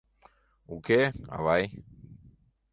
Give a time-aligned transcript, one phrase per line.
[0.73, 1.01] Уке,
[1.35, 1.63] авай.